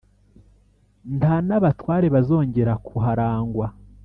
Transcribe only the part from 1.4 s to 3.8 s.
n’abatware bazongera kuharangwa.